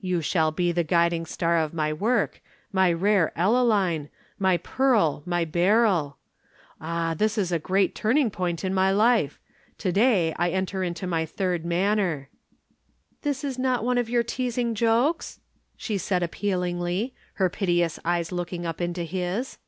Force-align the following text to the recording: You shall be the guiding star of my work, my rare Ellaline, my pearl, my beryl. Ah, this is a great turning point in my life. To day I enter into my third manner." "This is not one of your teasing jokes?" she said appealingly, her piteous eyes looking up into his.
You 0.00 0.22
shall 0.22 0.52
be 0.52 0.72
the 0.72 0.82
guiding 0.84 1.26
star 1.26 1.58
of 1.58 1.74
my 1.74 1.92
work, 1.92 2.40
my 2.72 2.90
rare 2.90 3.30
Ellaline, 3.36 4.08
my 4.38 4.56
pearl, 4.56 5.22
my 5.26 5.44
beryl. 5.44 6.16
Ah, 6.80 7.12
this 7.12 7.36
is 7.36 7.52
a 7.52 7.58
great 7.58 7.94
turning 7.94 8.30
point 8.30 8.64
in 8.64 8.72
my 8.72 8.90
life. 8.90 9.38
To 9.76 9.92
day 9.92 10.32
I 10.38 10.48
enter 10.48 10.82
into 10.82 11.06
my 11.06 11.26
third 11.26 11.66
manner." 11.66 12.30
"This 13.20 13.44
is 13.44 13.58
not 13.58 13.84
one 13.84 13.98
of 13.98 14.08
your 14.08 14.22
teasing 14.22 14.74
jokes?" 14.74 15.40
she 15.76 15.98
said 15.98 16.22
appealingly, 16.22 17.12
her 17.34 17.50
piteous 17.50 17.98
eyes 18.02 18.32
looking 18.32 18.64
up 18.64 18.80
into 18.80 19.02
his. 19.04 19.58